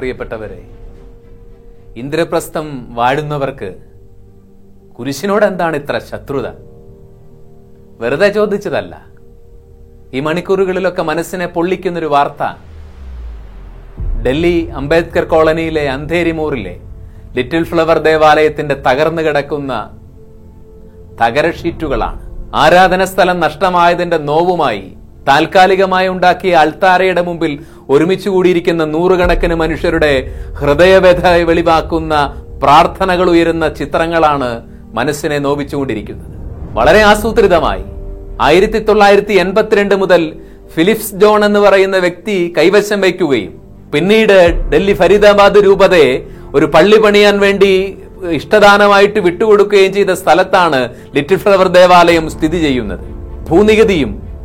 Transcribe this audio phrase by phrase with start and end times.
[0.00, 0.60] പ്രിയപ്പെട്ടവരെ
[2.00, 2.66] ഇന്ദ്രപ്രസ്ഥം
[2.98, 3.68] വാഴുന്നവർക്ക്
[4.96, 6.48] കുരിശിനോട് എന്താണ് ഇത്ര ശത്രുത?
[8.00, 8.94] വെറുതെ ചോദിച്ചതല്ല.
[10.16, 12.42] ഈ മണിക്കൂറുകളിലൊക്കെ മനസ്സിനെ പൊള്ളിക്കുന്നൊരു വാർത്ത
[14.26, 16.74] ഡൽഹി അംബേദ്കർ കോളനിയിലെ അന്ധേരി മോറിലെ
[17.36, 19.72] ലിറ്റിൽ ഫ്ലവർ ദേവാലയത്തിന്റെ തകർന്നു കിടക്കുന്ന
[21.22, 22.22] തകര ഷീറ്റുകളാണ്.
[22.62, 24.86] ആരാധന സ്ഥലം നഷ്ടമായതിന്റെ നോവുമായി
[25.28, 30.12] താൽക്കാലികമായി ഉണ്ടാക്കിയ അൾത്താരയുടെ മുമ്പിൽ ഒരുമിച്ച് കൂടിയിരിക്കുന്ന നൂറുകണക്കിന് മനുഷ്യരുടെ
[30.60, 32.14] ഹൃദയവേദ വെളിവാക്കുന്ന
[32.62, 34.62] പ്രാർത്ഥനകൾ ഉയരുന്ന ചിത്രങ്ങളാണ്
[34.94, 36.34] മനസ്സിനെ നോവിച്ചുകൊണ്ടിരിക്കുന്നത്.
[36.72, 37.84] വളരെ ആസൂത്രിതമായി.
[38.40, 40.22] ആയിരത്തി തൊള്ളായിരത്തി എൺപത്തിരണ്ട് മുതൽ
[40.74, 43.52] ഫിലിപ്സ് ജോൺ എന്ന് പറയുന്ന വ്യക്തി കൈവശം വയ്ക്കുകയും
[43.92, 44.36] പിന്നീട്
[44.72, 46.12] ഡൽഹി ഫരീദാബാദ് രൂപതയെ
[46.54, 47.72] ഒരു പള്ളി പണിയാൻ വേണ്ടി
[48.30, 50.80] ഇഷ്ടദാനമായിട്ട് വിട്ടുകൊടുക്കുകയും ചെയ്ത സ്ഥലത്താണ്
[51.14, 53.04] ലിറ്റിൽ ഫ്ലവർ ദേവാലയം സ്ഥിതി ചെയ്യുന്നത്.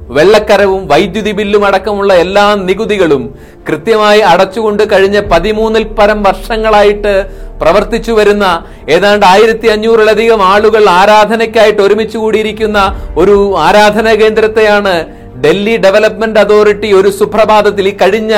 [0.10, 3.24] വെള്ളക്കരവും വൈദ്യുതി ബില്ലും അടക്കമുള്ള എല്ലാ നികുതികളും
[3.68, 7.14] കൃത്യമായി അടച്ചുകൊണ്ട് കഴിഞ്ഞ പതിമൂന്നിൽ പരം വർഷങ്ങളായിട്ട്
[7.58, 8.46] പ്രവർത്തിച്ചു വരുന്ന
[8.90, 12.80] ഏതാണ്ട് ആയിരത്തി അഞ്ഞൂറിലധികം ആളുകൾ ആരാധനയ്ക്കായിട്ട് ഒരുമിച്ച് കൂടിയിരിക്കുന്ന
[13.18, 14.96] ഒരു ആരാധന കേന്ദ്രത്തെയാണ്
[15.44, 18.34] ഡൽഹി ഡെവലപ്മെന്റ് അതോറിറ്റി ഒരു സുപ്രഭാതത്തിൽ ഈ കഴിഞ്ഞ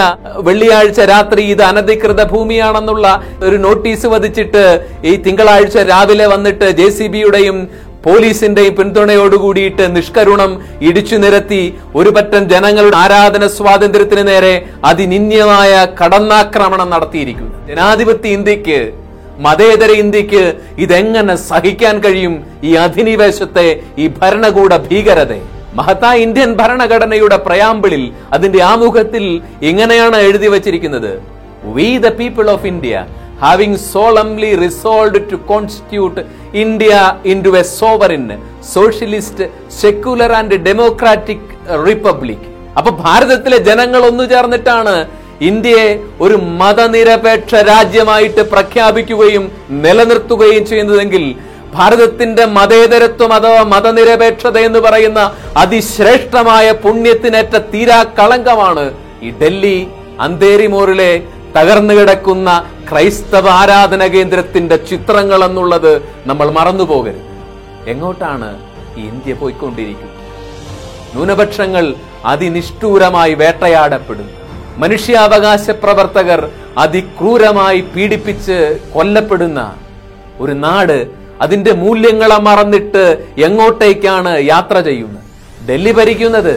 [0.48, 3.08] വെള്ളിയാഴ്ച രാത്രി ഇത് അനധികൃത ഭൂമിയാണെന്നുള്ള
[3.44, 4.64] ഒരു നോട്ടീസ് വധിച്ചിട്ട്
[5.06, 7.60] ഈ തിങ്കളാഴ്ച രാവിലെ വന്നിട്ട് ജെ സി ബിയുടെയും
[8.08, 10.52] പോലീസിന്റെയും പിന്തുണയോടുകൂടിയിട്ട് നിഷ്കരുണം
[10.90, 11.62] ഇടിച്ചു നിരത്തി
[12.00, 14.54] ഒരു പറ്റം ജനങ്ങളുടെ ആരാധന സ്വാതന്ത്ര്യത്തിന് നേരെ
[14.92, 17.54] അതിനിന്യമായ കടന്നാക്രമണം നടത്തിയിരിക്കുന്നു.
[17.72, 18.80] ജനാധിപത്യ ഇന്ത്യയ്ക്ക്
[19.46, 20.44] മതേതര ഇന്ത്യയ്ക്ക്
[20.84, 22.36] ഇതെങ്ങനെ സഹിക്കാൻ കഴിയും
[22.70, 23.68] ഈ അധിനിവേശത്തെ
[24.04, 25.44] ഈ ഭരണകൂട ഭീകരതയെ?
[25.78, 28.04] മഹത്തായ ഇന്ത്യൻ ഭരണഘടനയുടെ പ്രയാമ്പിളിൽ
[28.36, 29.26] അതിന്റെ ആമുഖത്തിൽ
[29.70, 31.12] ഇങ്ങനെയാണ് എഴുതി വച്ചിരിക്കുന്നത്?
[31.76, 33.06] We the people of India
[33.42, 36.22] having solemnly resolve to constitute
[36.62, 36.94] India
[37.46, 38.24] into a sovereign
[38.74, 39.46] socialist
[39.82, 41.50] secular and democratic
[41.86, 44.96] republic അപ്പൊ ഭാരതത്തിലെ ജനങ്ങൾ ഒന്നു ചേർന്നിട്ടാണ്
[45.42, 45.90] ഇന്ത്യയെ
[46.22, 49.44] ഒരു മതനിരപേക്ഷ രാജ്യമായിട്ട് പ്രഖ്യാപിക്കുകയും
[49.84, 51.26] നിലനിർത്തുകയും ചെയ്യുന്നതെങ്കിൽ
[51.74, 55.22] ഭാരതത്തിന്റെ മതേതരത്വം അഥവാ മതനിരപേക്ഷത എന്ന് പറയുന്ന
[55.64, 58.86] അതിശ്രേഷ്ഠമായ പുണ്യത്തിനേറ്റ തീരാ കളങ്കമാണ്
[59.24, 59.78] ഈ ഡൽഹി
[60.22, 61.12] അന്തേരിമോറിലെ
[61.58, 62.50] തകർന്നു കിടക്കുന്ന
[62.90, 65.94] ക്രൈസ്തവ ആരാധന കേന്ദ്രത്തിന്റെ ചിത്രങ്ങൾ എന്നുള്ളത്
[66.30, 67.24] നമ്മൾ മറന്നുപോകരുത്.
[67.94, 68.50] എങ്ങോട്ടാണ്
[69.08, 70.14] ഇന്ത്യ പോയിക്കൊണ്ടിരിക്കുന്നത്?
[71.14, 71.86] ന്യൂനപക്ഷങ്ങൾ
[72.26, 74.34] അതിനിഷ്ഠൂരമായി വേട്ടയാടപ്പെടുന്നു.
[74.84, 76.42] മനുഷ്യാവകാശ പ്രവർത്തകർ
[76.78, 78.58] അതിക്രൂരമായി പീഡിപ്പിച്ച്
[78.96, 79.60] കൊല്ലപ്പെടുന്ന
[80.40, 80.98] ഒരു നാട്
[81.42, 83.04] അതിന്റെ മൂല്യങ്ങളെ മറന്നിട്ട്
[83.48, 85.24] എങ്ങോട്ടേക്കാണ് യാത്ര ചെയ്യുന്നത്?
[85.70, 86.54] ഡൽഹി ഭരിക്കുന്നത്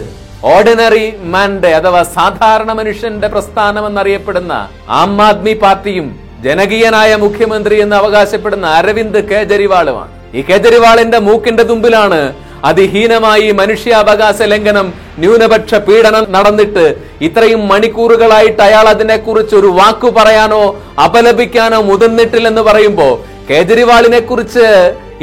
[0.48, 4.52] ഓർഡിനറി മാൻഡേ അഥവാ സാധാരണ മനുഷ്യന്റെ പ്രസ്ഥാനം എന്നറിയപ്പെടുന്ന
[5.00, 6.06] ആം ആദ്മി പാർട്ടിയും
[6.42, 10.10] ജനകീയനായ മുഖ്യമന്ത്രി എന്ന് അവകാശപ്പെടുന്ന അരവിന്ദ് കേജ്രിവാളുമാണ്.
[10.34, 12.20] ഈ കേജ്രിവാളിന്റെ മൂക്കിന്റെ തുമ്പിലാണ്
[12.64, 14.86] അതിഹീനമായി മനുഷ്യാവകാശ ലംഘനം
[15.18, 16.86] ന്യൂനപക്ഷ പീഡനം നടന്നിട്ട്
[17.20, 20.62] ഇത്രയും മണിക്കൂറുകളായിട്ട് അയാൾ അതിനെക്കുറിച്ച് ഒരു വാക്കു പറയാനോ
[21.04, 23.08] അപലപിക്കാനോ മുതിർന്നിട്ടില്ലെന്ന് പറയുമ്പോ
[23.50, 24.66] കേജ്രിവാളിനെ കുറിച്ച്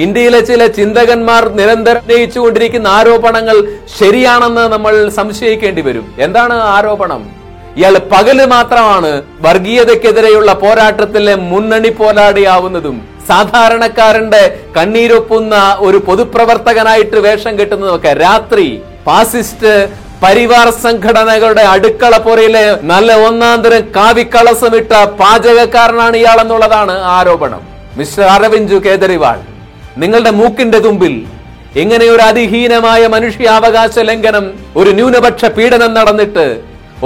[0.03, 3.57] ഇന്ത്യയിലെ ചില ചിന്തകന്മാർ നിരന്തരം ഉന്നയിച്ചുകൊണ്ടിരിക്കുന്ന ആരോപണങ്ങൾ
[3.99, 6.05] ശരിയാണെന്ന് നമ്മൾ സംശയിക്കേണ്ടി വരും.
[6.25, 7.21] എന്താണ് ആരോപണം?
[7.79, 9.11] ഇയാൾ പകൽ മാത്രമാണ്
[9.45, 12.97] വർഗീയതക്കെതിരെയുള്ള പോരാട്ടത്തിലെ മുന്നണി പോരാടിയാവുന്നതും
[13.29, 14.43] സാധാരണക്കാരന്റെ
[14.77, 15.55] കണ്ണീരൊപ്പുന്ന
[15.87, 18.67] ഒരു പൊതുപ്രവർത്തകനായിട്ട് വേഷം കെട്ടുന്നതൊക്കെ രാത്രി
[19.07, 19.73] ഫാസിസ്റ്റ്
[20.23, 27.61] പരിവാർ സംഘടനകളുടെ അടുക്കള പുറയിലെ നല്ല ഒന്നാന്തരം കാവിക്കളസമിട്ട പാചകക്കാരനാണ് ഇയാളെന്നുള്ളതാണ് ആരോപണം.
[27.99, 29.37] മിസ്റ്റർ അരവിന്ദ് കേജ്രിവാൾ.
[30.01, 31.13] നിങ്ങളുടെ മൂക്കിന്റെ തുമ്പിൽ
[31.81, 34.45] ഇങ്ങനെ ഒരു അതിഹീനമായ മനുഷ്യാവകാശ ലംഘനം
[34.79, 36.45] ഒരു ന്യൂനപക്ഷ പീഡനം നടന്നിട്ട്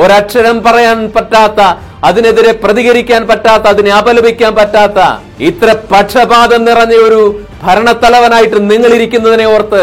[0.02, 1.62] ഒരക്ഷരം പറയാൻ പറ്റാത്ത
[2.07, 5.00] അതിനെതിരെ പ്രതികരിക്കാൻ പറ്റാത്ത അതിനെ അപലപിക്കാൻ പറ്റാത്ത
[5.50, 7.21] ഇത്ര പക്ഷപാതം നിറഞ്ഞ ഒരു
[7.63, 9.81] ഭരണത്തലവനായിട്ട് നിങ്ങൾ ഇരിക്കുന്നതിനെ ഓർത്ത്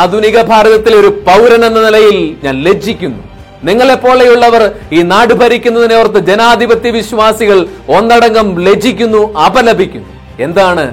[0.00, 3.20] ആധുനിക ഭാരതത്തിലെ ഒരു പൗരൻ എന്ന നിലയിൽ ഞാൻ ലജ്ജിക്കുന്നു.
[3.68, 4.62] നിങ്ങളെ പോലെയുള്ളവർ
[4.96, 7.58] ഈ നാട് ഭരിക്കുന്നതിനെ ഓർത്ത് ജനാധിപത്യ വിശ്വാസികൾ
[7.96, 10.10] ഒന്നടങ്കം ലജ്ജിക്കുന്നു അപലപിക്കുന്നു.
[10.46, 10.84] എന്താണ്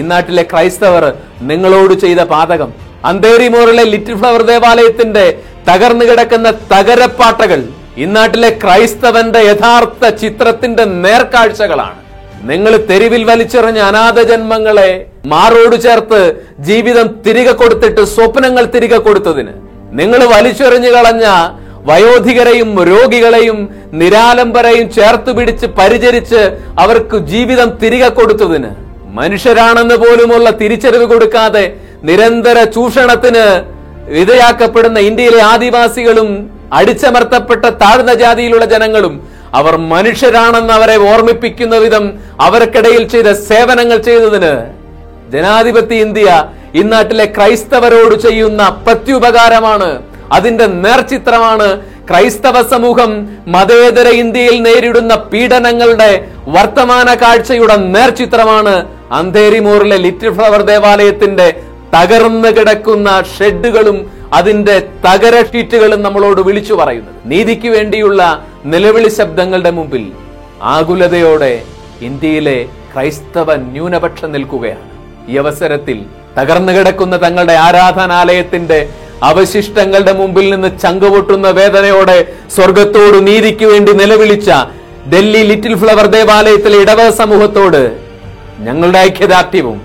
[0.00, 1.04] ഇന്നാട്ടിലെ ക്രൈസ്തവർ
[1.50, 2.70] നിങ്ങളോട് ചെയ്ത പാതകം.
[3.10, 5.24] അന്തേരിമോറിലെ ലിറ്റിൽ ഫ്ലവർ ദേവാലയത്തിന്റെ
[5.68, 7.60] തകർന്നു കിടക്കുന്ന തകരപ്പാട്ടകൾ
[8.04, 11.98] ഇന്നാട്ടിലെ ക്രൈസ്തവന്റെ യഥാർത്ഥ ചിത്രത്തിന്റെ നേർക്കാഴ്ചകളാണ്.
[12.50, 14.90] നിങ്ങൾ തെരുവിൽ വലിച്ചെറിഞ്ഞ അനാഥ ജന്മങ്ങളെ
[15.32, 16.20] മാറോട് ചേർത്ത്
[16.68, 19.52] ജീവിതം തിരികെ കൊടുത്തിട്ട് സ്വപ്നങ്ങൾ തിരികെ കൊടുത്തതിന്.
[20.00, 21.26] നിങ്ങൾ വലിച്ചെറിഞ്ഞു കളഞ്ഞ
[21.88, 23.58] വയോധികരെയും രോഗികളെയും
[24.00, 26.42] നിരാലംബരെയും ചേർത്ത് പിടിച്ച് പരിചരിച്ച്
[26.82, 28.70] അവർക്ക് ജീവിതം തിരികെ കൊടുത്തതിന്.
[29.18, 31.64] മനുഷ്യരാണെന്ന് പോലുമുള്ള തിരിച്ചറിവ് കൊടുക്കാതെ
[32.08, 33.44] നിരന്തര ചൂഷണത്തിന്
[34.16, 36.30] വിധയാക്കപ്പെടുന്ന ഇന്ത്യയിലെ ആദിവാസികളും
[36.78, 39.14] അടിച്ചമർത്തപ്പെട്ട താഴ്ന്ന ജാതിയിലുള്ള ജനങ്ങളും
[39.58, 42.04] അവർ മനുഷ്യരാണെന്ന് അവരെ ഓർമ്മിപ്പിക്കുന്ന വിധം
[42.46, 44.54] അവർക്കിടയിൽ ചെയ്ത സേവനങ്ങൾ ചെയ്തതിന്
[45.34, 46.30] ജനാധിപത്യ ഇന്ത്യ
[46.80, 49.90] ഇന്നാട്ടിലെ ക്രൈസ്തവരോട് ചെയ്യുന്ന പ്രത്യുപകാരമാണ്.
[50.36, 51.68] അതിന്റെ നേർചിത്രമാണ്
[52.08, 53.10] ക്രൈസ്തവ സമൂഹം
[53.54, 56.10] മതേതര ഇന്ത്യയിൽ നേരിടുന്ന പീഡനങ്ങളുടെ
[56.56, 58.74] വർത്തമാന കാഴ്ചയുടെ നേർചിത്രമാണ്
[59.12, 61.48] അന്ധേരി മോറിലെ ലിറ്റിൽ ഫ്ലവർ ദേവാലയത്തിന്റെ
[61.94, 63.98] തകർന്നു കിടക്കുന്ന ഷെഡുകളും
[64.32, 67.14] അതിന്റെ തകര ഷീറ്റുകളും നമ്മളോട് വിളിച്ചു പറയുന്നത്.
[67.26, 68.20] നീതിക്ക് വേണ്ടിയുള്ള
[68.64, 70.12] നിലവിളി ശബ്ദങ്ങളുടെ മുമ്പിൽ
[70.62, 71.62] ആകുലതയോടെ
[72.02, 72.58] ഇന്ത്യയിലെ
[72.92, 74.84] ക്രൈസ്തവ ന്യൂനപക്ഷം നിൽക്കുകയാണ്.
[75.28, 75.98] ഈ അവസരത്തിൽ
[76.38, 78.88] തകർന്നു കിടക്കുന്ന തങ്ങളുടെ ആരാധനാലയത്തിന്റെ
[79.22, 82.16] അവശിഷ്ടങ്ങളുടെ മുമ്പിൽ നിന്ന് ചങ്കുപൊട്ടുന്ന വേദനയോടെ
[82.56, 84.50] സ്വർഗത്തോട് നീതിക്ക് വേണ്ടി നിലവിളിച്ച
[85.12, 88.03] ഡൽഹി ലിറ്റിൽ ഫ്ലവർ ദേവാലയത്തിലെ ഇടവ സമൂഹത്തോട്
[88.58, 89.80] ഞങ്ങളുടെ ഐക്യദാർഢ്യവും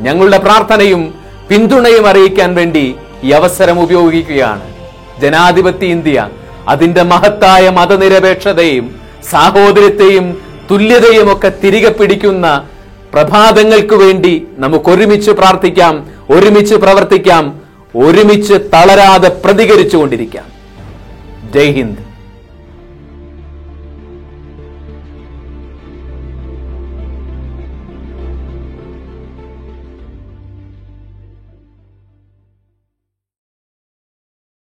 [0.00, 1.14] ഞങ്ങളുടെ പ്രാർത്ഥനയും
[1.48, 4.60] പിന്തുണയും അറിയിക്കാൻ വേണ്ടി ഈ അവസരം ഉപയോഗിക്കുകയാണ്.
[5.20, 6.28] ജനാധിപത്യ ഇന്ത്യ
[6.68, 10.38] അതിന്റെ മഹത്തായ മതനിരപേക്ഷതയും സാഹോദര്യത്തെയും
[10.70, 12.64] തുല്യതയും ഒക്കെ തിരികെ പിടിക്കുന്ന
[13.12, 17.60] പ്രഭാതങ്ങൾക്ക് വേണ്ടി നമുക്ക് ഒരുമിച്ച് പ്രാർത്ഥിക്കാം ഒരുമിച്ച് പ്രവർത്തിക്കാം
[17.94, 20.44] ഒരുമിച്ച് തളരാതെ പ്രതികരിച്ചുകൊണ്ടിരിക്കാം.
[21.54, 22.11] ജയ് ഹിന്ദ്.